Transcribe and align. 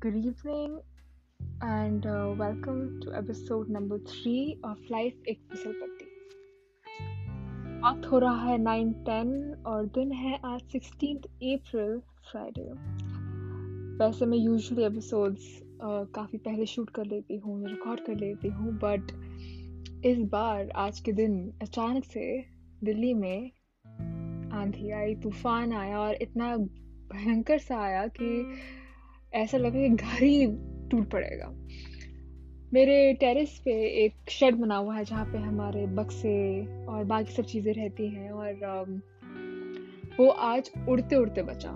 Good 0.00 0.16
evening 0.16 0.80
and 1.62 2.04
uh, 2.06 2.34
welcome 2.36 3.00
to 3.00 3.14
episode 3.14 3.70
number 3.70 3.98
three 3.98 4.58
of 4.62 4.76
Life 4.90 5.28
एक 5.28 5.38
फिसल 5.50 5.72
पट्टी। 5.82 6.04
वक्त 7.86 8.06
हो 8.10 8.18
रहा 8.18 8.50
है 8.50 8.58
नाइन 8.58 8.92
टेन 9.06 9.32
और 9.66 9.86
दिन 9.86 10.12
है 10.12 10.40
आज 10.44 10.60
सिक्सटीन 10.62 11.16
अप्रैल 11.16 11.98
फ्राइडे 12.30 12.68
वैसे 14.04 14.26
मैं 14.26 14.38
यूजुअली 14.38 14.84
एपिसोड्स 14.84 15.48
uh, 15.62 16.06
काफ़ी 16.14 16.38
पहले 16.38 16.66
शूट 16.66 16.90
कर 16.90 17.04
लेती 17.04 17.36
हूँ 17.36 17.58
रिकॉर्ड 17.68 18.00
कर 18.00 18.16
लेती 18.16 18.48
हूँ 18.48 18.78
बट 18.84 19.12
इस 20.06 20.18
बार 20.18 20.70
आज 20.76 21.00
के 21.00 21.12
दिन 21.12 21.52
अचानक 21.62 22.04
से 22.04 22.44
दिल्ली 22.84 23.14
में 23.14 23.50
आंधी 24.52 24.90
आई 24.90 25.14
तूफ़ान 25.14 25.72
आया 25.72 25.98
और 25.98 26.22
इतना 26.22 26.56
भयंकर 27.12 27.58
सा 27.58 27.80
आया 27.80 28.06
कि 28.06 28.46
ऐसा 29.36 29.58
लगा 29.58 29.86
घर 29.88 30.22
ही 30.22 30.46
टूट 30.90 31.08
पड़ेगा। 31.10 31.52
मेरे 32.72 33.12
टेरेस 33.14 33.60
पे 33.64 33.72
एक 34.04 34.30
शेड 34.30 34.54
बना 34.54 34.76
हुआ 34.76 34.94
है 34.96 35.04
जहाँ 35.04 35.24
पे 35.24 35.38
हमारे 35.38 35.86
बक्से 35.86 36.34
और 36.86 37.04
बाकी 37.04 37.32
सब 37.32 37.44
चीज़ें 37.44 37.72
रहती 37.74 38.08
हैं 38.08 38.30
और 38.30 39.00
वो 40.18 40.28
आज 40.28 40.70
उड़ते 40.88 41.16
उड़ते 41.16 41.42
बचा। 41.42 41.70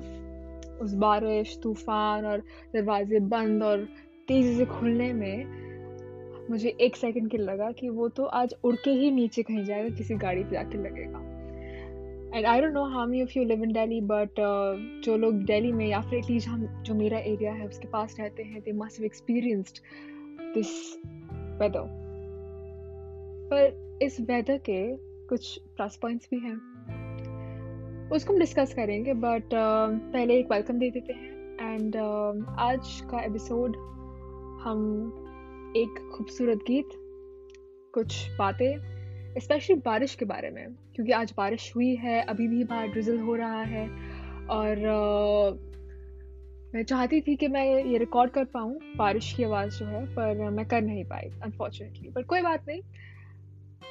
उस 0.82 0.94
बारिश, 0.94 1.58
तूफ़ान 1.62 2.24
और 2.26 2.38
दरवाजे 2.74 3.20
बंद 3.20 3.62
और 3.62 3.88
तेज़ी 4.28 4.56
से 4.56 4.64
खुलने 4.64 5.12
में 5.12 6.48
मुझे 6.50 6.68
एक 6.80 6.96
सेकंड 6.96 7.30
के 7.30 7.38
लगा 7.38 7.70
कि 7.70 7.88
वो 7.88 8.08
तो 8.08 8.24
आज 8.24 8.54
उड़ 8.64 8.74
के 8.74 8.90
ही 8.90 9.10
नीचे 9.10 9.42
कहीं 9.42 9.64
जाएगा, 9.64 9.96
किसी 9.96 10.14
गाड़ी 10.14 10.44
पे 10.44 10.50
जाके 10.50 10.78
लगेगा। 10.78 11.18
And 12.34 12.46
I 12.46 12.60
don't 12.60 12.72
know 12.72 12.84
how 12.84 13.06
many 13.06 13.22
of 13.22 13.38
you 13.38 13.44
live 13.44 13.62
in 13.64 13.72
Delhi 13.72 14.00
but 14.00 14.30
जो 15.04 15.16
लोग 15.16 15.34
दिल्ली 15.34 15.72
में 15.72 15.86
या 15.86 16.00
फिर 16.00 16.14
एटलीस्ट 16.14 16.48
हम 16.48 16.82
जो 16.82 16.94
मेरा 16.94 17.18
एरिया 17.18 17.52
है 17.52 17.66
उसके 17.66 17.88
पास 17.88 18.16
रहते 18.20 18.42
हैं 18.42 18.60
they 18.60 18.72
must 18.72 18.98
have 18.98 19.06
experienced 19.06 19.78
this 20.54 21.00
weather 21.60 22.00
पर 23.52 23.98
इस 24.02 24.20
वेदर 24.20 24.58
के 24.58 24.96
कुछ 25.26 25.58
प्लस 25.58 25.98
पॉइंट्स 26.02 26.28
भी 26.30 26.38
हैं। 26.38 26.56
उसको 28.10 28.32
हम 28.32 28.38
डिस्कस 28.38 28.74
करेंगे 28.74 29.14
बट 29.14 29.44
uh, 29.44 30.12
पहले 30.12 30.38
एक 30.38 30.52
वेलकम 30.52 30.78
दे 30.78 30.90
देते 30.90 31.12
हैं। 31.12 31.30
एंड 31.74 31.92
uh, 31.94 32.48
आज 32.58 33.00
का 33.10 33.24
एपिसोड 33.24 33.76
हम 34.62 34.80
एक 35.76 36.12
खूबसूरत 36.14 36.58
गीत 36.58 36.88
कुछ 37.94 38.30
बातें 38.38 38.99
स्पेशली 39.38 39.74
बारिश 39.76 40.14
के 40.14 40.24
बारे 40.24 40.50
में 40.50 40.66
क्योंकि 40.94 41.12
आज 41.12 41.32
बारिश 41.36 41.72
हुई 41.76 41.94
है 41.96 42.20
अभी 42.22 42.48
भी 42.48 42.64
बाहर 42.64 42.88
ड्रिजल 42.88 43.18
हो 43.18 43.34
रहा 43.34 43.62
है 43.62 43.88
और 44.50 44.76
uh, 44.76 45.70
मैं 46.74 46.82
चाहती 46.82 47.20
थी 47.20 47.36
कि 47.36 47.48
मैं 47.48 47.64
ये 47.84 47.98
रिकॉर्ड 47.98 48.30
कर 48.30 48.44
पाऊँ 48.44 48.78
बारिश 48.96 49.32
की 49.32 49.44
आवाज़ 49.44 49.78
जो 49.78 49.86
है 49.86 50.04
पर 50.06 50.50
मैं 50.50 50.66
कर 50.66 50.82
नहीं 50.82 51.04
पाई 51.04 51.30
अनफॉर्चुनेटली 51.42 52.10
पर 52.10 52.22
कोई 52.22 52.42
बात 52.42 52.68
नहीं 52.68 52.80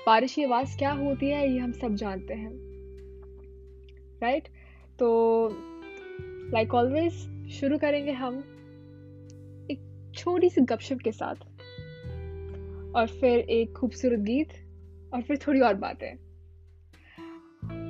बारिश 0.08 0.34
की 0.34 0.44
आवाज़ 0.44 0.78
क्या 0.78 0.92
होती 0.92 1.30
है 1.30 1.52
ये 1.54 1.60
हम 1.60 1.72
सब 1.72 1.96
जानते 1.96 2.34
हैं 2.34 2.52
राइट 4.22 4.44
right? 4.44 4.56
तो 5.00 5.50
लाइक 6.54 6.74
ऑलवेज 6.74 7.14
शुरू 7.52 7.78
करेंगे 7.78 8.12
हम 8.12 8.38
एक 9.72 10.12
छोटी 10.16 10.50
सी 10.50 10.62
गपशप 10.62 11.00
के 11.00 11.12
साथ 11.12 11.36
और 12.96 13.08
फिर 13.22 13.40
एक 13.40 13.74
खूबसूरत 13.74 14.20
गीत 14.20 14.54
और 15.14 15.22
फिर 15.22 15.38
थोड़ी 15.38 15.60
और 15.60 15.74
बातें। 15.74 16.12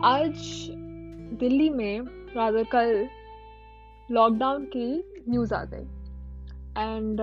आज 0.03 0.33
दिल्ली 1.39 1.69
में 1.69 1.99
रादर 2.35 2.63
कल 2.63 3.07
लॉकडाउन 4.11 4.65
की 4.65 5.03
न्यूज़ 5.29 5.53
आ 5.53 5.63
गई। 5.63 5.83
एंड 6.83 7.19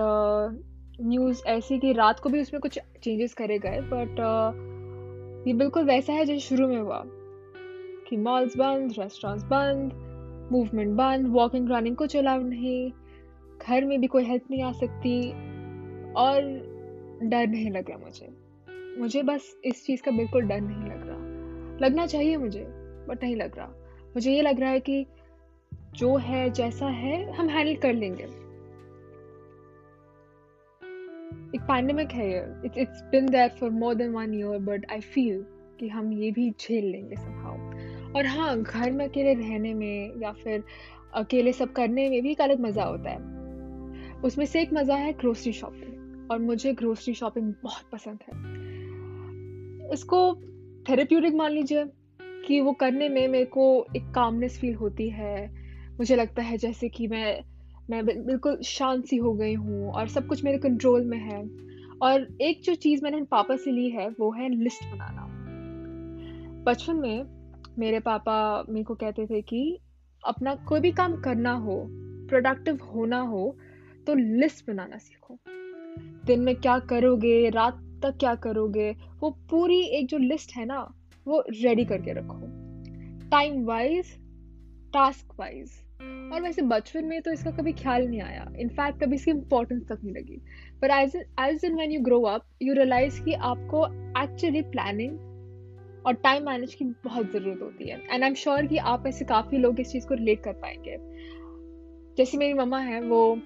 न्यूज़ 1.07 1.43
ऐसी 1.45 1.79
कि 1.79 1.93
रात 1.93 2.19
को 2.19 2.29
भी 2.29 2.41
उसमें 2.41 2.61
कुछ 2.61 2.79
चेंजेस 3.03 3.33
करे 3.33 3.59
गए 3.59 3.81
बट 3.81 4.11
uh, 4.11 5.47
ये 5.47 5.53
बिल्कुल 5.53 5.83
वैसा 5.83 6.13
है 6.13 6.25
जैसे 6.25 6.39
शुरू 6.39 6.67
में 6.67 6.81
हुआ। 6.81 7.03
कि 8.09 8.17
मॉल्स 8.17 8.57
बंद 8.57 8.95
रेस्टोरेंट्स 8.99 9.45
बंद 9.45 9.93
मूवमेंट 10.51 10.97
बंद 10.97 11.27
वॉकिंग 11.27 11.71
रनिंग 11.71 11.95
कुछ 11.95 12.17
अलाउ 12.17 12.41
नहीं 12.41 12.91
घर 13.67 13.85
में 13.85 14.01
भी 14.01 14.07
कोई 14.07 14.23
हेल्प 14.23 14.43
नहीं 14.51 14.63
आ 14.63 14.71
सकती 14.71 15.31
और 16.13 16.41
डर 17.23 17.47
नहीं 17.47 17.71
लग 17.71 18.03
मुझे। 18.03 18.46
मुझे 18.97 19.23
बस 19.23 19.57
इस 19.65 19.85
चीज़ 19.85 20.01
का 20.01 20.11
बिल्कुल 20.11 20.41
डर 20.41 20.61
नहीं 20.61 20.89
लग 20.89 21.07
रहा। 21.07 21.17
लगना 21.85 22.05
चाहिए 22.05 22.37
मुझे 22.37 22.65
बट 23.09 23.23
नहीं 23.23 23.35
लग 23.35 23.57
रहा। 23.57 23.67
मुझे 24.15 24.31
ये 24.31 24.41
लग 24.41 24.59
रहा 24.59 24.69
है 24.69 24.79
कि 24.79 25.05
जो 25.93 26.17
है, 26.17 26.49
जैसा 26.49 26.87
है, 26.87 27.31
हम 27.31 27.49
हैंडल 27.49 27.75
कर 27.75 27.93
लेंगे। 27.93 28.23
एक 31.55 31.61
पैंडेमिक 31.61 32.11
है 32.11 32.31
ये। 32.31 32.61
It's 32.65 32.77
it's 32.77 33.01
been 33.01 33.25
there 33.25 33.49
for 33.49 33.69
more 33.69 33.95
than 33.95 34.11
one 34.11 34.33
year 34.33 34.59
but 34.59 34.91
I 34.91 34.99
feel 34.99 35.45
कि 35.79 35.87
हम 35.87 36.13
ये 36.13 36.31
भी 36.31 36.51
झेल 36.51 36.85
लेंगे 36.85 37.15
समहाउ 37.15 37.57
और 38.17 38.25
हाँ 38.25 38.61
घर 38.61 38.91
में 38.91 39.07
अकेले 39.07 39.33
रहने 39.33 39.73
में 39.73 40.21
या 40.21 40.31
फिर 40.31 40.63
अकेले 41.13 41.53
सब 41.53 41.73
करने 41.73 42.09
में 42.09 42.21
भी 42.21 42.31
एक 42.31 42.41
अलग 42.41 42.59
मज़ा 42.59 42.83
होता 42.83 43.09
है। 43.09 43.37
उसमें 44.21 44.45
से 44.45 44.61
एक 44.61 44.73
मज़ा 44.73 44.95
है 44.95 45.13
ग्रोसरी 45.13 45.53
शॉपिंग 45.53 46.31
और 46.31 46.39
मुझे 46.39 46.73
ग्रोसरी 46.73 47.13
शॉपिंग 47.13 47.53
बहुत 47.63 47.89
पसंद 47.91 48.19
है। 48.21 48.56
इसको 49.93 50.35
थेरेप्यूटिक 50.89 51.35
मान 51.35 51.51
लीजिए 51.51 51.85
कि 52.21 52.61
वो 52.61 52.73
करने 52.73 53.09
में 53.09 53.27
मेरे 53.27 53.45
को 53.45 53.85
एक 53.95 54.11
कामनेस 54.15 54.59
फील 54.59 54.75
होती 54.75 55.09
है। 55.09 55.53
मुझे 55.99 56.15
लगता 56.15 56.41
है 56.41 56.57
जैसे 56.57 56.89
कि 56.89 57.07
मैं 57.07 57.43
मैं 57.89 58.05
बिल्कुल 58.05 58.61
शांत 58.61 59.05
सी 59.05 59.15
हो 59.15 59.33
गई 59.33 59.53
हूँ 59.53 59.91
और 59.91 60.07
सब 60.07 60.27
कुछ 60.27 60.43
मेरे 60.43 60.57
कंट्रोल 60.57 61.05
में 61.05 61.17
है। 61.17 61.49
और 62.01 62.37
एक 62.41 62.61
जो 62.63 62.75
चीज़ 62.75 63.03
मैंने 63.03 63.21
पापा 63.21 63.55
से 63.55 63.71
ली 63.71 63.89
है, 63.89 64.09
वो 64.09 64.31
है 64.31 64.49
लिस्ट 64.49 64.83
बनाना। 64.83 65.27
बचपन 66.63 66.95
में 66.95 67.25
मेरे 67.79 67.99
पापा 67.99 68.65
मेरे 68.69 68.83
को 68.83 68.95
कहते 68.95 69.25
थे 69.25 69.41
कि 69.41 69.79
अपना 70.27 70.55
कोई 70.55 70.79
भी 70.79 70.91
काम 70.91 71.21
करना 71.21 71.51
हो 71.51 71.87
प्रोडक्टिव 72.29 72.75
होना 72.75 73.19
हो 73.19 73.57
तो 74.07 74.15
लिस्ट 74.15 74.67
बनाना 74.67 74.97
सीखो। 74.97 75.39
दिन 76.25 76.39
में 76.39 76.55
क्या 76.55 76.79
करोगे? 76.79 77.49
रात 77.49 77.79
तक 78.01 78.17
क्या 78.19 78.35
करोगे? 78.35 78.91
वो 79.19 79.29
पूरी 79.49 79.79
एक 79.81 80.07
जो 80.07 80.17
लिस्ट 80.17 80.55
है 80.55 80.65
ना, 80.65 80.93
वो 81.27 81.43
रेडी 81.49 81.85
करके 81.85 82.13
रखो। 82.13 82.39
टाइम 83.29 83.65
वाइज 83.65 84.15
टास्क 84.93 85.35
वाइज 85.39 85.71
और 86.33 86.41
वैसे 86.41 86.61
बचपन 86.61 87.05
में 87.05 87.21
तो 87.21 87.31
इसका 87.31 87.51
कभी 87.51 87.71
ख्याल 87.73 88.07
नहीं 88.07 88.21
आया। 88.21 88.51
इनफैक्ट 88.59 89.03
कभी 89.03 89.15
इसकी 89.15 89.31
इंपॉर्टेंस 89.31 89.83
तक 89.83 89.99
नहीं 90.03 90.15
लगी। 90.15 90.41
पर 90.81 90.91
as 90.91 91.15
as 91.15 91.65
in 91.65 91.75
when 91.75 91.91
you 91.91 92.01
grow 92.01 92.21
up 92.21 92.45
you 92.61 92.73
realize 92.73 93.21
कि 93.23 93.33
आपको 93.33 93.85
एक्चुअली 94.23 94.61
प्लानिंग 94.61 95.17
और 96.05 96.13
टाइम 96.13 96.45
मैनेज 96.45 96.73
की 96.73 96.85
बहुत 96.85 97.31
ज़रूरत 97.31 97.61
होती 97.61 97.89
है। 97.89 97.99
एंड 98.11 98.23
आई 98.23 98.29
एम 98.29 98.35
श्योर 98.35 98.65
कि 98.65 98.77
आप 98.77 99.07
ऐसे 99.07 99.25
काफ़ी 99.25 99.57
लोग 99.57 99.79
इस 99.79 99.91
चीज़ 99.91 100.07
को 100.07 100.13
रिलेट 100.13 100.43
कर 100.43 100.53
पाएँगे। 100.53 100.97
जैसे 102.17 102.37
मेरी 102.37 102.53
मम्मा 102.53 102.79
है, 102.79 103.01
वो 103.01 103.39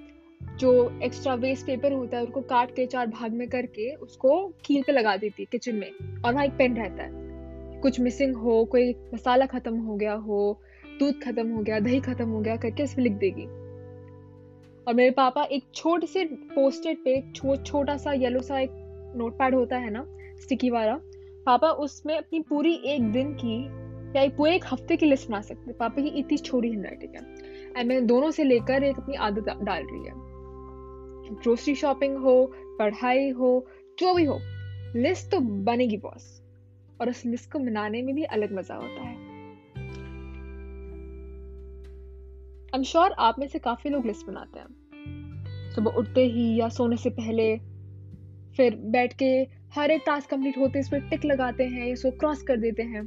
जो 0.60 1.00
एक्स्ट्रा 1.04 1.34
वेस्ट 1.34 1.66
पेपर 1.66 1.94
होता 1.94 2.18
है 2.18 2.24
उसको 2.24 2.42
काट 2.42 2.72
के 2.72 2.86
चार 2.86 3.08
भाग 3.08 3.32
में 3.32 3.50
करके 3.50 3.96
उसको 3.96 4.54
कील 4.66 4.84
पे 4.84 4.92
लगा 4.92 5.18
देती 5.18 5.44
है 5.44 5.48
किचन 5.52 5.76
में। 5.76 6.22
और 6.26 6.34
वहाँ 6.34 6.46
एक 6.46 6.52
पेन 6.52 6.76
रहता 6.76 7.04
है। 7.04 7.12
कुछ 7.82 8.00
मिसिंग 8.00 8.36
हो 8.36 8.66
कोई 8.66 8.96
मसाला 9.14 9.46
खत्म 9.46 9.78
हो 9.78 9.96
गया 9.96 10.14
हो 10.14 10.62
दूध 11.00 11.24
खत्म 11.24 11.52
हो 11.52 11.62
गया 11.62 11.80
दही 11.80 12.00
खत्म 12.00 12.30
हो 12.30 12.40
गया 12.40 12.56
करके 12.56 12.84
इसमें 12.84 13.04
लिख 13.04 13.14
देगी। 13.14 13.46
और 14.88 14.94
मेरे 14.94 15.12
पापा 15.12 15.44
एक 15.44 15.64
छोटे 15.76 16.08
से 16.08 16.26
पोस्टेड 16.26 16.98
पे 16.98 17.32
छो, 17.32 17.56
छोटा 17.56 17.98
सा 17.98 18.14
येलो 18.14 18.40
सा 18.40 18.60
एक 18.60 18.70
नोट 19.16 19.34
पैड 19.34 19.56
होता 19.56 19.78
है 19.78 19.90
ना 19.90 20.08
स्टिकी 20.42 20.70
वाला 20.70 20.96
पापा 21.46 21.70
उसमें 21.70 22.18
अपनी 22.18 22.40
पूरी 22.40 22.74
एक 22.86 23.12
दिन 23.12 23.34
की 23.34 23.66
या 24.18 24.30
पूरे 24.30 24.56
एक 24.56 24.66
हफ़्ते 24.72 24.96
की 24.96 25.06
लिस्ट 25.06 25.30
बना 25.30 25.42
सकते 25.42 25.74
पापा 25.74 26.02
की 26.02 26.08
इतनी 26.08 26.38
छोटी 26.38 26.70
हैंड 26.70 26.86
राइटिंग 26.86 27.16
है? 27.16 27.22
एंड 27.78 27.90
मैंने 27.90 28.02
दोनों 28.02 28.32
से 28.32 28.44
लेकर 28.44 28.84
एक 28.84 28.98
अपनी 28.98 29.16
आदत 29.16 29.46
डाल 29.64 29.84
रही 29.84 30.06
है। 30.06 30.31
ग्रोसरी 31.32 31.76
शॉपिंग 31.76 32.18
हो, 32.18 32.54
पढ़ाई 32.80 33.30
हो, 33.30 33.68
जो 34.00 34.14
भी 34.14 34.24
हो 34.24 34.40
लिस्ट 34.96 35.32
तो 35.32 35.40
बनेगी 35.40 35.98
बॉस 35.98 36.42
और 37.02 37.10
उस 37.10 37.26
लिस्ट 37.26 37.52
को 37.52 37.60
बनाने 37.60 38.02
में 38.02 38.16
भी 38.16 38.24
अलग 38.24 38.52
मज़ा 38.54 38.76
होता 38.76 39.02
है. 39.02 39.32
आई 42.76 42.84
श्योर 42.84 43.12
आप 43.12 43.40
में 43.40 43.48
से 43.48 43.60
काफ़ी 43.60 43.90
लोग 43.90 44.06
लिस्ट 44.06 44.28
बनाते 44.28 44.60
हैं. 44.60 44.68
सुबह 45.76 45.92
उठते 45.92 46.26
ही 46.26 46.60
या 46.60 46.70
सोने 46.70 46.98
से 46.98 47.10
पहले 47.10 47.58
फिर 48.58 48.76
बैठ 48.76 49.14
के 49.14 49.48
हर 49.74 49.92
एक 49.92 50.02
टास्क 50.06 50.30
कंप्लीट 50.30 50.58
होते 50.58 50.80
इस 50.80 50.88
पर 50.88 51.00
टिक 51.00 51.26
लगाते 51.26 51.64
हैं 51.64 51.88
इसको 51.88 52.12
क्रॉस 52.12 52.42
कर 52.42 52.58
देते 52.58 52.84
हैं. 52.84 53.02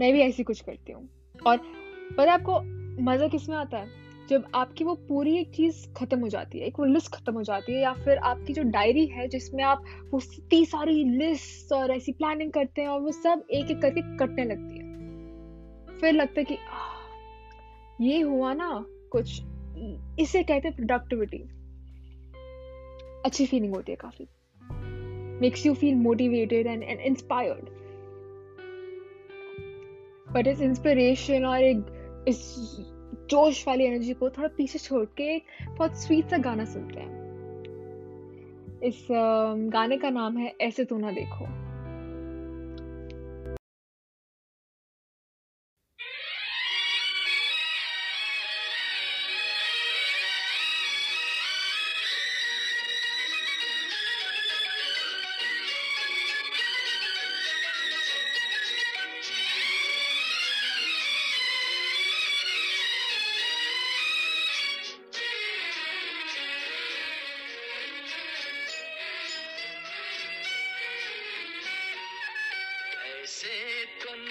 मैं 0.00 0.12
भी 0.12 0.20
ऐसी 0.20 0.42
कुछ 0.42 0.60
करती 0.60 0.92
हूँ. 0.92 1.08
और 1.46 1.56
पता 2.18 2.32
आपको 2.32 2.60
मज़ा 3.02 3.28
किसमें 3.28 3.56
आता 3.56 3.78
है? 3.78 3.99
जब 4.30 4.44
आपकी 4.54 4.84
वो 4.84 4.94
पूरी 5.08 5.36
एक 5.36 5.50
चीज़ 5.54 5.76
खत्म 5.94 6.18
हो 6.20 6.28
जाती 6.28 6.58
है, 6.58 6.66
एक 6.66 6.78
वो 6.78 6.84
लिस्ट 6.84 7.12
खत्म 7.14 7.32
हो 7.34 7.42
जाती 7.42 7.72
है 7.72 7.80
या 7.80 7.92
फिर 7.94 8.18
आपकी 8.18 8.52
जो 8.52 8.62
डायरी 8.62 9.06
है 9.06 9.26
जिसमें 9.28 9.62
आप 9.64 9.84
वो 10.10 10.20
इतनी 10.20 10.64
सारी 10.64 11.04
लिस्ट 11.04 11.72
और 11.72 11.90
ऐसी 11.90 12.12
प्लानिंग 12.12 12.52
करते 12.52 12.82
हैं 12.82 12.88
और 12.88 13.00
वो 13.00 13.12
सब 13.12 13.42
एक 13.50 13.70
एक 13.70 13.80
करके 13.82 14.00
कटने 14.16 14.44
लगती 14.44 14.78
है। 14.78 15.98
फिर 16.00 16.12
लगता 16.12 16.40
है 16.40 16.44
कि 16.44 16.58
ये 18.06 18.20
हुआ 18.20 18.52
ना 18.54 18.68
कुछ, 19.12 19.42
इसे 20.20 20.42
कहते 20.42 20.68
हैं 20.68 20.76
प्रोडक्टिविटी 20.76 21.38
अच्छी 23.24 23.46
फीलिंग 23.46 23.74
होती 23.74 23.92
है 23.92 23.96
काफ़ी। 23.96 24.28
Makes 25.40 25.66
you 25.66 25.74
feel 25.74 25.94
motivated 25.94 26.66
and 26.66 26.82
and 26.82 27.00
inspired 27.00 27.68
but 30.32 30.46
इस 30.46 30.60
इंस्पिरेशन 30.60 31.44
और 31.44 31.62
एक 31.62 32.24
इस 32.28 32.40
जोश 33.30 33.66
वाली 33.68 33.84
एनर्जी 33.84 34.12
को 34.12 34.30
थोड़ा 34.30 34.48
पीछे 34.48 34.78
छोड़ 34.78 35.04
के 35.16 35.38
बहुत 35.68 35.96
स्वीट 35.96 36.30
सा 36.30 36.38
गाना 36.38 36.64
सुनते 36.64 37.00
हैं। 37.00 37.18
इस 38.82 39.06
गाने 39.72 39.96
का 39.96 40.10
नाम 40.10 40.36
है 40.36 40.54
ऐसे 40.60 40.84
तो 40.84 40.98
ना 40.98 41.10
देखो। 41.10 41.59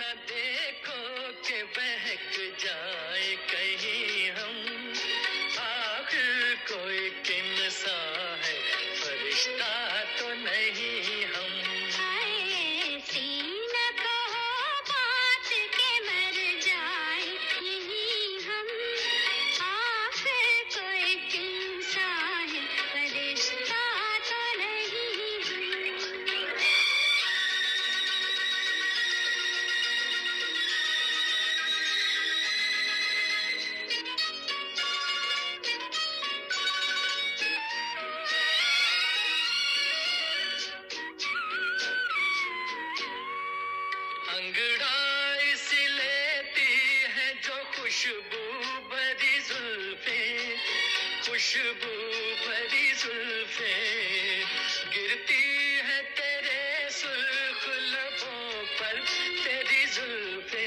I 0.10 0.14
did. 0.28 0.59
fait 59.44 59.64
des 59.64 60.59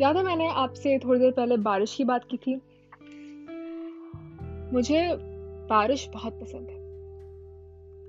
याद 0.00 0.16
है 0.16 0.22
मैंने 0.22 0.48
आपसे 0.48 0.98
थोड़ी 0.98 1.20
देर 1.20 1.32
पहले 1.32 1.56
बारिश 1.56 1.94
की 1.94 2.04
बात 2.04 2.24
की 2.34 2.36
थी? 2.36 2.60
मुझे 4.72 5.08
बारिश 5.68 6.08
बहुत 6.12 6.40
पसंद 6.40 6.68
है। 6.68 6.76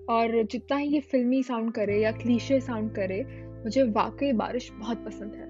और 0.10 0.44
जितना 0.44 0.78
ही 0.78 0.90
ये 0.90 1.00
फिल्मी 1.00 1.44
साउंड 1.44 1.72
करे 1.72 2.02
या 2.02 2.12
क्लीशे 2.12 2.60
साउंड 2.60 2.92
करे, 2.92 3.26
मुझे 3.64 3.84
वाकई 3.84 4.34
बारिश 4.34 4.72
बहुत 4.72 5.06
पसंद 5.06 5.34
है। 5.34 5.48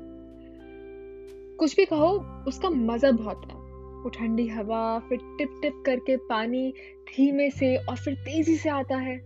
कुछ 1.56 1.76
भी 1.76 1.86
कहो, 1.86 2.44
उसका 2.48 2.70
मज़ा 2.70 3.12
बहुत 3.12 3.42
है। 3.52 3.56
वो 4.04 4.10
ठंडी 4.10 4.48
हवा, 4.48 5.00
फिर 5.00 5.20
टिप 5.38 5.50
टिप 5.62 5.84
करके 5.86 6.18
पानी 6.18 6.74
धीमे 7.16 7.50
से 7.50 7.78
और 7.78 7.96
फिर 7.96 8.14
तेज़ी 8.14 8.56
से 8.56 8.70
आता 8.70 8.98
है। 8.98 9.18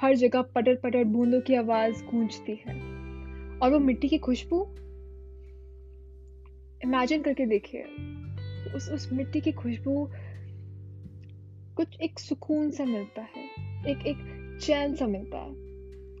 हर 0.00 0.14
जगह 0.14 0.42
पटर 0.42 0.74
पटर 0.74 1.04
बूंदों 1.04 1.40
की 1.40 1.54
आवाज़ 1.54 2.04
गूंजती 2.04 2.60
है। 2.66 2.74
और 3.58 3.70
वो 3.72 3.78
मिट्टी 3.78 4.08
की 4.08 4.18
खुशबू 4.18 4.74
इमेजिन 6.84 7.22
करके 7.22 7.46
देखिए, 7.46 7.82
उस 8.74 8.90
उस 8.90 9.12
मिट्टी 9.12 9.40
की 9.40 9.52
खुशबू 9.52 10.10
कुछ 11.76 12.00
एक 12.00 12.18
सुकून 12.18 12.70
सा 12.70 12.84
मिलता 12.84 13.22
है, 13.22 13.44
एक 13.90 14.06
एक 14.06 14.16
चैन 14.62 14.94
सा 14.94 15.06
मिलता 15.06 15.38
है। 15.38 15.52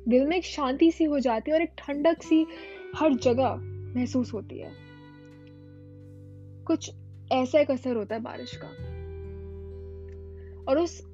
दिल 0.08 0.26
में 0.26 0.36
एक 0.36 0.44
शांति 0.44 0.90
सी 0.90 1.04
हो 1.04 1.18
जाती 1.18 1.50
है 1.50 1.56
और 1.56 1.62
एक 1.62 1.70
ठंडक 1.78 2.22
सी 2.22 2.46
हर 2.96 3.14
जगह 3.14 3.54
महसूस 3.98 4.34
होती 4.34 4.58
है। 4.58 4.72
कुछ 6.64 6.90
ऐसा 7.32 7.60
एक 7.60 7.70
असर 7.70 7.96
होता 7.96 8.14
है 8.14 8.20
बारिश 8.20 8.60
का। 8.64 8.68
और 10.70 10.78
उस 10.78 11.12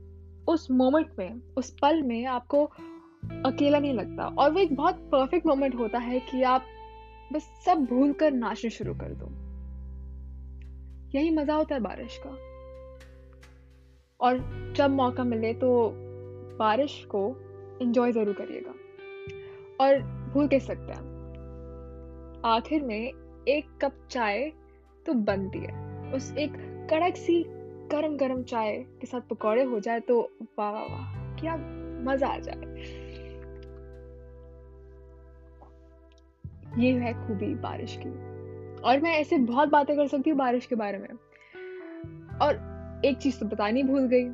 उस 0.48 0.70
मोमेंट 0.70 1.08
में, 1.18 1.40
उस 1.56 1.70
पल 1.82 2.02
में 2.02 2.26
आपको 2.26 2.64
अकेला 3.24 3.78
नहीं 3.78 3.94
लगता 3.94 4.24
और 4.24 4.52
वो 4.52 4.58
एक 4.58 4.74
बहुत 4.74 4.94
परफेक्ट 4.94 5.46
मोमेंट 5.46 5.74
होता 5.74 5.98
है 5.98 6.20
कि 6.20 6.42
आप 6.42 6.64
बस 7.32 7.42
सब 7.66 7.84
भूल 7.84 8.12
कर 8.12 8.32
नाचना 8.32 8.70
शुरू 8.70 8.94
कर 8.94 9.14
दो। 9.14 9.26
यही 11.18 11.30
मज़ा 11.30 11.54
होता 11.54 11.74
है 11.74 11.80
बारिश 11.80 12.18
का। 12.26 12.30
और 14.20 14.38
जब 14.76 14.90
मौका 14.90 15.24
मिले 15.24 15.52
तो 15.54 15.90
बारिश 16.58 17.04
को 17.04 17.28
एंजॉय 17.82 18.12
ज़रूर 18.12 18.34
करिएगा। 18.34 18.74
और 19.80 19.98
भूल 20.32 20.48
के 20.48 20.60
सकते 20.60 20.92
हैं? 20.92 21.02
आखिर 22.44 22.82
में 22.82 23.12
एक 23.48 23.78
कप 23.82 24.06
चाय 24.10 24.52
तो 25.06 25.12
बनती 25.14 25.58
है। 25.58 26.12
उस 26.12 26.32
एक 26.32 26.52
कड़क 26.90 27.16
सी 27.16 27.42
गरम 27.92 28.16
गरम 28.16 28.42
चाय 28.42 28.76
के 29.00 29.06
साथ 29.06 29.20
पकौड़े 29.20 29.62
हो 29.62 29.80
जाए 29.80 30.00
तो 30.00 30.20
वाह 30.58 30.70
वाह 30.70 30.84
वाह, 30.84 31.36
क्या 31.36 31.56
मज़ा 32.04 32.28
आ 32.28 32.38
जाए। 32.38 33.07
ये 36.78 36.92
है 36.92 37.26
खूबी 37.26 37.54
बारिश 37.54 37.98
की। 38.06 38.10
और 38.80 39.00
मैं 39.00 39.12
ऐसे 39.12 39.38
बहुत 39.38 39.68
बातें 39.68 39.96
कर 39.96 40.06
सकती 40.06 40.30
हूँ 40.30 40.38
बारिश 40.38 40.66
के 40.66 40.74
बारे 40.74 40.98
में। 40.98 41.08
और 42.38 42.68
एक 43.04 43.16
चीज़ 43.16 43.40
तो 43.40 43.46
बतानी 43.46 43.82
भूल 43.82 44.06
गई। 44.06 44.28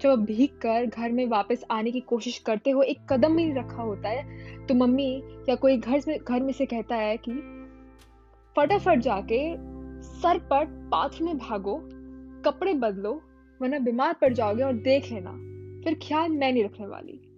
जब 0.00 0.24
भीग 0.24 0.50
कर 0.50 0.86
घर 0.86 1.12
में 1.12 1.26
वापस 1.26 1.64
आने 1.70 1.90
की 1.90 2.00
कोशिश 2.00 2.38
करते 2.38 2.70
हो 2.70 2.82
एक 2.82 2.98
कदम 3.12 3.36
भी 3.36 3.52
रखा 3.52 3.82
होता 3.82 4.08
है 4.08 4.38
तो 4.66 4.74
मम्मी 4.74 5.22
या 5.48 5.54
कोई 5.54 5.76
घर 5.76 6.00
से, 6.00 6.18
घर 6.18 6.40
में 6.40 6.52
से 6.52 6.66
कहता 6.66 6.96
है 6.96 7.16
कि, 7.16 7.32
फटाफट 8.56 8.98
जाके 8.98 9.54
सर 10.02 10.38
पर 10.38 10.64
बाथरूम 10.64 11.28
में 11.28 11.38
भागो, 11.38 11.88
कपड़े 12.44 12.74
बदलो, 12.74 13.22
वरना 13.62 13.78
बीमार 13.78 14.12
पड़ 14.12 14.32
जाओगे 14.32 14.62
और 14.62 14.72
देख 14.72 15.12
लेना। 15.12 15.30
फिर 15.84 15.94
ख्याल 15.94 16.30
मैं 16.30 16.52
नहीं 16.52 16.64
रखने 16.64 16.86
वाली। 16.86 17.29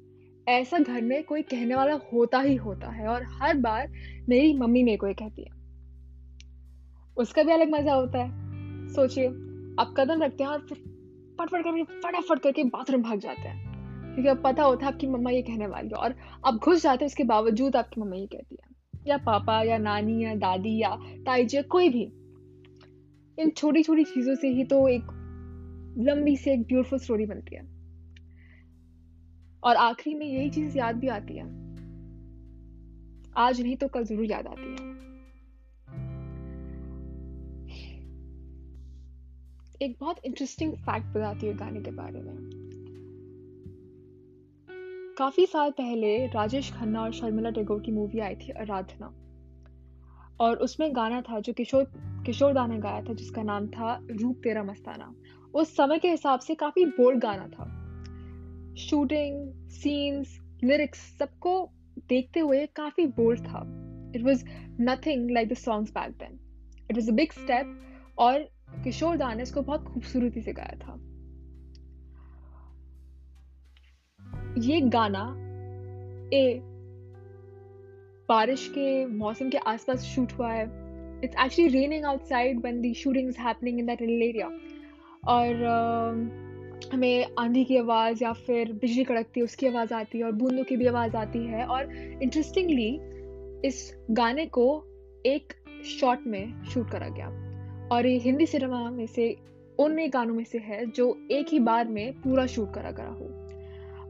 ऐसा 0.49 0.79
घर 0.79 1.03
में 1.03 1.25
कोई 1.25 1.43
कहने 1.43 1.75
वाला 1.75 2.01
होता 2.13 2.41
ही 2.41 2.57
होता 2.57 2.91
है 2.91 3.09
और 3.09 3.23
हर 3.23 3.57
बार 3.57 3.93
मेरी 4.29 4.55
मम्मी 4.55 4.83
मेरे 4.83 4.97
को 4.97 5.07
ये 5.07 5.15
कहती 5.15 5.43
है। 5.43 5.63
उसका 7.17 7.43
भी 7.43 7.53
अलग 7.53 7.71
मज़ा 7.71 7.95
होता 7.95 8.19
है। 8.19 8.31
सोचिए, 8.89 9.27
आप 9.81 9.95
कदम 9.97 10.23
रखते 10.23 10.45
हैं 10.45 10.51
और 10.51 10.59
फिर 10.59 10.79
फटफट 11.39 11.65
करके, 11.65 11.83
फटाफट 11.83 12.39
करके 12.39 12.65
बाथरूम 12.65 13.03
भाग 13.03 13.19
जाते 13.19 13.43
हैं। 13.43 13.73
क्योंकि 14.15 14.29
अब 14.29 14.43
पता 14.45 14.63
होता 14.63 14.87
है 14.87 14.93
आपकी 14.93 15.07
मम्मा 15.07 15.31
ये 15.31 15.43
कहने 15.43 15.67
वाली 15.67 15.89
है 15.89 15.95
और 15.95 16.15
आप 16.47 16.55
घुस 16.55 16.83
जाते 16.83 17.05
हैं, 17.05 17.07
उसके 17.07 17.25
बावजूद 17.25 17.77
आपकी 17.77 18.01
मम्मा 18.01 18.17
ये 18.17 18.27
कहती 18.27 18.57
है। 18.63 18.73
या 19.07 19.17
पापा, 19.17 19.63
या 19.63 19.79
नानी, 19.79 20.25
या 20.25 20.35
दादी, 20.35 20.79
या 20.79 20.97
ताई 21.27 21.45
जी 21.45 21.63
कोई 21.63 21.89
भी। 21.89 22.03
इन 23.43 23.51
छोटी 23.51 23.83
छोटी 23.83 24.05
चीज़ों 24.05 24.35
से 24.35 24.49
ही 24.49 24.65
तो 24.65 24.89
एक 24.89 25.03
लंबी 25.99 26.37
से, 26.37 26.53
एक 26.53 26.63
ब्यूटीफुल 26.63 26.99
स्टोरी 26.99 27.27
बनती 27.27 27.57
है। 27.57 27.72
और 29.65 29.77
आखिरी 29.77 30.17
में 30.17 30.27
यही 30.27 30.51
चीज़ 30.51 30.79
याद 30.79 30.97
भी 30.97 31.09
आती 31.09 31.37
है। 31.37 31.45
आज 33.37 33.61
नहीं 33.61 33.77
तो 33.77 33.89
कल 33.89 34.05
ज़रूर 34.05 34.25
याद 34.25 34.47
आती 34.47 34.63
है। 34.63 34.93
एक 39.83 39.97
बहुत 40.01 40.17
इंटरेस्टिंग 40.25 40.73
फैक्ट 40.73 41.07
बताती 41.07 41.47
है 41.47 41.55
गाने 41.55 41.81
के 41.81 41.91
बारे 41.91 42.21
में। 42.21 42.51
काफ़ी 45.19 45.47
साल 45.47 45.71
पहले 45.71 46.27
राजेश 46.27 46.73
खन्ना 46.73 47.03
और 47.03 47.13
शर्मिला 47.13 47.51
टेगोर 47.51 47.81
की 47.81 47.93
मूवी 47.93 48.19
आई 48.19 48.35
थी 48.35 48.53
आराधना। 48.53 49.15
और 50.41 50.57
उसमें 50.57 50.97
गाना 50.97 51.21
था 51.21 51.41
जो 51.41 51.53
किशोर 51.53 51.93
किशोर 52.27 52.53
दा 52.53 52.67
ने 52.67 52.79
गाया 52.79 53.03
था, 53.03 53.15
जिसका 53.15 53.43
नाम 53.43 53.67
था 53.67 54.07
रूप 54.11 54.41
तेरा 54.43 54.63
मस्ताना। 54.63 55.15
उस 55.55 55.77
समय 55.77 55.99
के 55.99 56.11
हिसाब 56.11 56.41
से 56.41 56.55
काफ़ी 56.55 56.85
बोल्ड 56.85 57.19
गाना 57.19 57.49
था। 57.49 57.82
शूटिंग 58.79 59.69
सीन्स 59.71 60.39
लिरिक्स 60.65 60.99
सबको 61.19 61.55
देखते 62.09 62.41
हुए 62.41 62.67
काफ़ी 62.77 63.07
बोल्ड 63.07 63.41
था। 63.41 63.61
It 64.17 64.23
was 64.23 64.45
nothing 64.81 65.31
like 65.31 65.49
the 65.49 65.55
songs 65.55 65.91
back 65.91 66.11
then 66.19 66.39
it 66.91 66.97
was 66.97 67.11
a 67.11 67.15
big 67.15 67.33
step 67.33 67.79
और 68.19 68.39
किशोर 68.85 69.17
दा 69.17 69.33
ने 69.35 69.43
इसको 69.43 69.63
बहुत 69.63 69.85
खूबसूरती 69.85 70.41
से 70.41 70.53
गाया 70.53 70.79
था। 70.79 70.99
ये 74.59 74.81
गाना 74.81 75.25
ए 76.35 76.61
बारिश 78.29 78.67
के 78.69 79.05
मौसम 79.07 79.49
के 79.51 79.59
आसपास 79.59 80.05
शूट 80.05 80.33
हुआ 80.33 80.53
है। 80.53 80.65
It's 81.25 81.37
actually 81.45 81.69
raining 81.69 82.05
outside 82.05 82.61
when 82.61 82.81
the 82.83 82.93
shooting 82.95 83.29
is 83.29 83.39
happening 83.39 83.79
in 83.79 83.87
that 83.87 84.01
little 84.01 84.23
area 84.23 84.47
और 85.29 85.49
uh, 85.73 86.52
हमें 86.93 87.27
आंधी 87.39 87.65
की 87.65 87.77
आवाज़ 87.77 88.25
या 88.25 88.33
फिर 88.33 88.73
बिजली 88.73 89.05
कड़कती 89.05 89.41
है, 89.41 89.45
उसकी 89.45 89.67
आवाज़ 89.67 89.95
आती 89.95 90.19
है 90.19 90.25
और 90.25 90.33
बूंदों 90.33 90.65
की 90.65 90.77
भी 90.77 90.87
आवाज़ 90.87 91.17
आती 91.17 91.39
है। 91.39 91.65
और 91.67 91.93
इंटरेस्टिंगली 92.23 92.89
इस 93.69 93.97
गाने 94.11 94.47
को 94.47 94.85
एक 95.27 95.53
शॉट 95.85 96.27
में 96.27 96.65
शूट 96.65 96.91
करा 96.91 97.09
गया। 97.09 97.29
और 97.93 98.07
ये 98.07 98.19
हिंदी 98.19 98.47
सिनेमा 98.47 98.91
में 98.91 99.07
से 99.07 99.37
उन 99.79 100.09
गानों 100.09 100.35
में 100.35 100.45
से 100.45 100.59
है 100.59 100.87
जो 100.87 101.29
एक 101.31 101.47
ही 101.49 101.59
बार 101.59 101.89
में 101.89 102.13
पूरा 102.13 102.47
शूट 102.47 102.75
करा 102.75 102.91
गया 102.91 103.09
हो। 103.09 103.25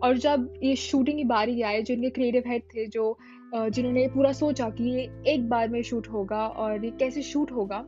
और 0.03 0.17
जब 0.19 0.55
ये 0.63 0.77
शूटिंग 0.77 1.19
की 1.19 1.25
बारी 1.25 1.63
आए 1.63 1.83
जो 1.83 1.95
इनके 1.95 2.11
क्रिएटिव 2.11 2.43
हेड 2.47 2.63
थे, 2.63 2.87
जो 2.87 3.19
जिन्होंने 3.55 4.07
पूरा 4.09 4.33
सोचा 4.33 4.69
कि 4.71 4.85
ये 4.85 5.11
एक 5.27 5.49
बार 5.49 5.69
में 5.69 5.83
शूट 5.83 6.09
होगा 6.09 6.47
और 6.47 6.85
ये 6.85 6.91
कैसे 6.91 7.23
शूट 7.23 7.53
होगा 7.53 7.87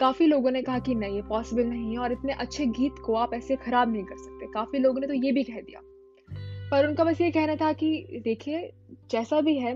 काफ़ी 0.00 0.26
लोगों 0.26 0.50
ने 0.50 0.62
कहा 0.62 0.78
कि 0.78 0.94
नहीं, 0.94 1.14
ये 1.16 1.22
पॉसिबल 1.22 1.64
नहीं 1.64 1.92
है 1.92 1.98
और 1.98 2.12
इतने 2.12 2.32
अच्छे 2.32 2.66
गीत 2.66 2.92
को 3.04 3.14
आप 3.14 3.34
ऐसे 3.34 3.56
ख़राब 3.56 3.92
नहीं 3.92 4.04
कर 4.04 4.16
सकते। 4.16 4.46
काफ़ी 4.46 4.78
लोगों 4.78 5.00
ने 5.00 5.06
तो 5.06 5.14
ये 5.14 5.32
भी 5.32 5.44
कह 5.44 5.60
दिया। 5.60 5.80
पर 6.70 6.88
उनका 6.88 7.04
बस 7.04 7.20
ये 7.20 7.30
कहना 7.30 7.56
था 7.56 7.72
कि 7.72 8.20
देखिए, 8.24 8.72
जैसा 9.10 9.40
भी 9.40 9.58
है, 9.58 9.74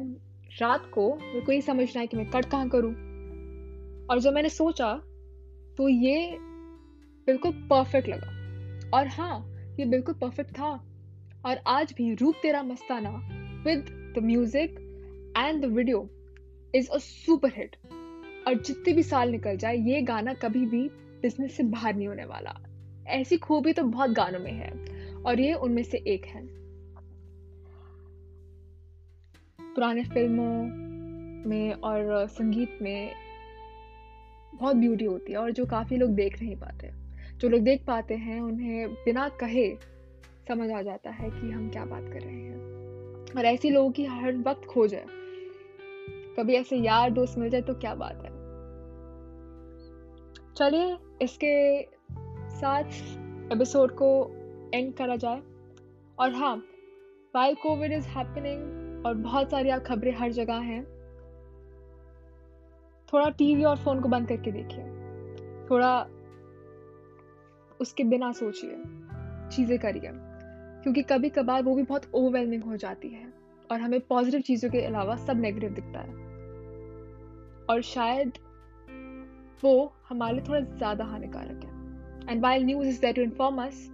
रात 0.60 0.90
को 0.94 1.14
मेरे 1.16 1.40
को 1.40 1.52
ये 1.52 1.60
समझना 1.60 2.00
है 2.00 2.06
कि 2.06 2.16
मैं 2.16 2.30
कट 2.30 2.44
कहाँ 2.44 2.68
करूँ। 2.68 2.92
और 4.10 4.18
जब 4.18 4.32
मैंने 4.32 4.48
सोचा 4.48 4.92
तो 5.76 5.88
ये 5.88 6.38
बिल्कुल 7.26 7.52
परफेक्ट 7.52 8.08
लगा। 8.08 8.98
और 8.98 9.06
हाँ 9.06 9.54
ये 9.80 9.84
बिल्कुल 9.84 10.14
परफेक्ट 10.14 10.50
था। 10.50 10.70
और 11.46 11.60
आज 11.66 11.94
भी 11.98 12.14
Roop 12.14 12.34
Tera 12.42 12.62
Mastana 12.62 13.10
with 13.66 13.84
the 14.18 14.22
music 14.24 14.78
and 15.38 15.62
the 15.62 15.64
video 15.64 16.08
is 16.74 16.88
a 16.90 16.98
super 16.98 17.52
hit 17.56 17.76
और 18.48 18.54
जितने 18.54 18.92
भी 18.92 19.02
साल 19.02 19.30
निकल 19.30 19.56
जाए, 19.56 19.76
ये 19.76 20.02
गाना 20.02 20.34
कभी 20.34 20.66
भी 20.66 20.88
बिज़नेस 21.22 21.56
से 21.56 21.62
बाहर 21.62 21.94
नहीं 21.94 22.08
होने 22.08 22.24
वाला। 22.24 22.60
ऐसी 23.06 23.36
खूबी 23.36 23.72
तो 23.72 23.82
बहुत 23.82 24.10
गानों 24.10 24.38
में 24.38 24.52
है, 24.52 24.70
और 25.22 25.40
ये 25.40 25.54
उनमें 25.54 25.82
से 25.82 25.98
एक 25.98 26.24
है। 26.24 26.42
पुराने 29.74 30.04
फ़िल्मों 30.04 30.62
में 31.50 31.72
और 31.72 32.26
संगीत 32.26 32.78
में 32.82 33.12
बहुत 34.54 34.76
ब्यूटी 34.76 35.04
होती 35.04 35.32
है, 35.32 35.38
और 35.38 35.50
जो 35.50 35.66
काफ़ी 35.66 35.96
लोग 35.96 36.10
देख 36.10 36.42
नहीं 36.42 36.56
पाते 36.56 36.90
जो 37.38 37.48
लोग 37.48 37.60
देख 37.60 37.84
पाते 37.86 38.14
हैं, 38.14 38.40
उन्हें 38.40 38.94
बिना 38.94 39.28
कहे 39.28 39.74
समझ 40.48 40.70
आ 40.70 40.82
जाता 40.82 41.10
है 41.10 41.30
कि 41.30 41.50
हम 41.50 41.70
क्या 41.70 41.84
बात 41.84 42.04
कर 42.12 42.20
रहे 42.20 42.34
हैं। 42.34 42.56
और 43.36 43.44
ऐसे 43.44 43.70
लोगों 43.70 43.90
की 43.90 44.04
हर 44.04 44.36
वक्त 44.36 44.64
खोज 44.64 44.94
है। 44.94 45.04
कभी 46.36 46.54
ऐसे 46.54 46.76
यार 46.76 47.10
दोस्त 47.10 47.38
मिल 47.38 47.50
जाए 47.50 47.62
तो 47.62 47.74
क्या 47.74 47.94
बात 47.94 48.22
है? 48.24 48.37
चलिए 50.58 50.96
इसके 51.22 51.82
साथ 52.56 52.84
एपिसोड 53.52 53.92
को 53.92 54.30
एंड 54.74 54.94
करा 54.94 55.16
जाए। 55.16 55.42
और 56.18 56.34
हाँ 56.34 56.56
वाइल 57.34 57.54
कोविड 57.54 57.92
इज़ 57.92 58.08
हैपनिंग 58.08 58.62
और 59.06 59.14
बहुत 59.14 59.50
सारी 59.50 59.68
आप 59.68 59.82
खबरें 59.82 60.14
हर 60.14 60.32
जगह 60.32 60.54
हैं, 60.54 60.84
थोड़ा 63.12 63.30
टीवी 63.30 63.64
और 63.64 63.76
फ़ोन 63.76 64.00
को 64.00 64.08
बंद 64.08 64.28
करके 64.28 64.52
देखिए। 64.52 64.84
थोड़ा 65.70 66.02
उसके 67.80 68.04
बिना 68.04 68.32
सोचिए, 68.32 68.82
चीज़ें 69.48 69.78
करिए। 69.78 70.10
क्योंकि 70.82 71.02
कभी 71.02 71.28
कभार 71.28 71.62
वो 71.62 71.74
भी 71.74 71.82
बहुत 71.82 72.02
ओवरवेलमिंग 72.14 72.64
हो 72.64 72.76
जाती 72.76 73.08
है 73.08 73.32
और 73.72 73.80
हमें 73.80 74.00
पॉजिटिव 74.00 74.40
चीज़ों 74.40 74.70
के 74.70 74.80
अलावा 74.80 75.16
सब 75.16 75.40
नेगेटिव 75.40 75.70
दिखता 75.70 76.00
है। 76.00 76.14
और 77.70 77.82
शायद 77.82 78.32
वो 79.64 79.92
हमारे 80.08 80.34
लिए 80.34 80.44
थोड़ा 80.48 80.60
ज़्यादा 80.60 81.04
हानिकारक 81.04 81.64
है। 81.64 82.30
And 82.30 82.42
while 82.42 82.64
news 82.64 82.88
is 82.88 83.00
that 83.00 83.16
to 83.16 83.22
inform 83.22 83.62
us 83.62 83.88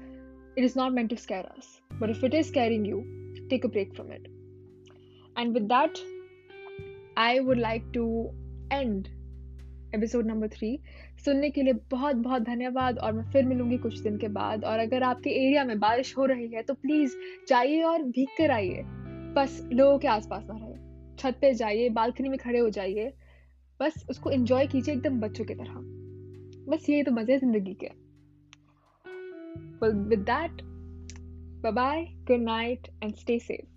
it 0.59 0.64
is 0.64 0.78
not 0.78 0.92
meant 0.92 1.11
to 1.11 1.16
scare 1.16 1.44
us 1.47 1.80
but 2.00 2.11
if 2.11 2.25
it 2.26 2.35
is 2.35 2.47
scaring 2.49 2.87
you 2.87 3.00
take 3.50 3.64
a 3.66 3.68
break 3.68 3.94
from 3.94 4.12
it 4.12 4.28
and 5.38 5.52
with 5.54 5.62
that 5.73 5.99
I 7.18 7.38
would 7.40 7.59
like 7.59 7.90
to 7.94 8.06
end 8.73 9.09
episode 9.94 10.26
number 10.26 10.49
three 10.49 10.78
सुनने 11.25 11.49
के 11.50 11.62
लिए 11.62 11.73
बहुत 11.90 12.16
बहुत 12.16 12.42
धन्यवाद 12.42 12.99
और 12.99 13.12
मैं 13.12 13.25
फिर 13.33 13.44
मिलूँगी 13.47 13.76
कुछ 13.78 13.99
दिन 13.99 14.16
के 14.18 14.28
बाद। 14.28 14.64
और 14.64 14.78
अगर 14.78 15.02
आपके 15.02 15.30
एरिया 15.30 15.64
में 15.64 15.78
बारिश 15.80 16.16
हो 16.16 16.25
रही 16.26 16.49
है 16.49 16.62
तो 16.62 16.75
प्लीज़ 16.75 17.14
जाइए 17.49 17.83
और 17.83 18.02
भीग 18.02 18.28
कर 18.38 18.50
आइए। 18.50 18.83
बस 19.37 19.61
लोगों 19.73 19.99
के 19.99 20.09
आसपास 20.09 20.44
ना 20.49 20.56
रहे। 20.56 20.75
छत 21.18 21.38
पे 21.40 21.52
जाइए, 21.54 21.88
बालकनी 21.88 22.28
में 22.28 22.38
खड़े 22.38 22.59
हो 22.59 22.68
जाइए। 22.71 23.12
बस 23.81 24.04
उसको 24.11 24.31
एंजॉय 24.31 24.66
कीजिए 24.66 24.95
एकदम 24.95 25.21
बच्चों 25.21 25.45
की 25.45 25.54
तरह। 25.54 25.75
बस 26.71 26.90
यही 26.90 27.02
तो 27.02 27.11
मज़े 27.11 27.38
ज़िंदगी 27.38 27.75
के। 27.75 27.87
With 30.09 30.19
that 30.19 30.62
bye 31.62 31.73
bye 31.73 32.04
good 32.04 32.40
night 32.40 32.88
and 33.02 33.14
stay 33.14 33.38
safe 33.38 33.74